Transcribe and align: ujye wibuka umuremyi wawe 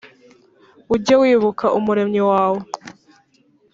ujye 0.93 1.15
wibuka 1.21 1.65
umuremyi 1.77 2.21
wawe 2.29 2.59